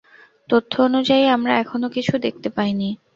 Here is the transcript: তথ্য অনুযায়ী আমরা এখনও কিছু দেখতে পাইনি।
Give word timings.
তথ্য 0.49 0.73
অনুযায়ী 0.81 1.25
আমরা 1.27 1.53
এখনও 1.57 1.87
কিছু 1.89 2.13
দেখতে 2.17 2.47
পাইনি। 2.49 2.89